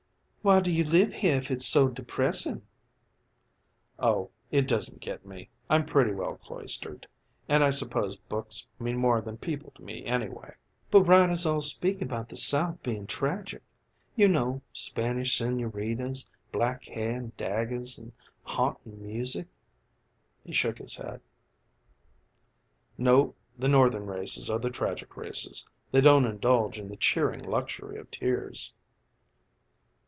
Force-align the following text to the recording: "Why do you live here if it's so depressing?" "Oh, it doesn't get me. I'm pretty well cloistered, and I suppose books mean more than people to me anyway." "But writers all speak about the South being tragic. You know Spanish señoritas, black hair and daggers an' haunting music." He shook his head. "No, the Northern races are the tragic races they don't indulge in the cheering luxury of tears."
"Why 0.43 0.59
do 0.59 0.71
you 0.71 0.83
live 0.85 1.13
here 1.13 1.37
if 1.37 1.51
it's 1.51 1.67
so 1.67 1.87
depressing?" 1.87 2.63
"Oh, 3.99 4.31
it 4.49 4.67
doesn't 4.67 4.99
get 4.99 5.23
me. 5.23 5.49
I'm 5.69 5.85
pretty 5.85 6.13
well 6.13 6.37
cloistered, 6.37 7.05
and 7.47 7.63
I 7.63 7.69
suppose 7.69 8.17
books 8.17 8.67
mean 8.79 8.97
more 8.97 9.21
than 9.21 9.37
people 9.37 9.69
to 9.75 9.83
me 9.83 10.03
anyway." 10.03 10.55
"But 10.89 11.03
writers 11.03 11.45
all 11.45 11.61
speak 11.61 12.01
about 12.01 12.27
the 12.27 12.35
South 12.35 12.81
being 12.81 13.05
tragic. 13.05 13.61
You 14.15 14.27
know 14.29 14.63
Spanish 14.73 15.37
señoritas, 15.37 16.25
black 16.51 16.85
hair 16.85 17.17
and 17.19 17.37
daggers 17.37 17.99
an' 17.99 18.11
haunting 18.41 18.99
music." 18.99 19.45
He 20.43 20.53
shook 20.53 20.79
his 20.79 20.95
head. 20.95 21.21
"No, 22.97 23.35
the 23.59 23.67
Northern 23.67 24.07
races 24.07 24.49
are 24.49 24.57
the 24.57 24.71
tragic 24.71 25.15
races 25.15 25.67
they 25.91 26.01
don't 26.01 26.25
indulge 26.25 26.79
in 26.79 26.89
the 26.89 26.97
cheering 26.97 27.43
luxury 27.43 27.99
of 27.99 28.09
tears." 28.09 28.73